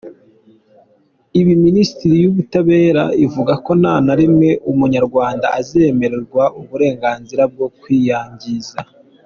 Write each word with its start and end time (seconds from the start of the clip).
Ibi 1.39 1.53
Minisiteri 1.65 2.15
y’Ubutabera 2.23 3.03
ivuga 3.25 3.53
ko 3.65 3.71
nta 3.81 3.95
na 4.05 4.13
rimwe 4.19 4.49
Umunyarwanda 4.71 5.47
azemererwa 5.59 6.43
uburenganzira 6.59 7.43
bwo 7.53 7.67
kwiyangiza. 7.81 8.77